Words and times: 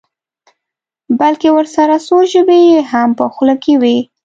بلکې 1.19 1.47
ورسره 1.57 1.95
څو 2.07 2.17
ژبې 2.31 2.59
یې 2.69 2.79
هم 2.91 3.09
په 3.19 3.25
خوله 3.33 3.55
کې 3.63 3.73
وي. 3.81 3.97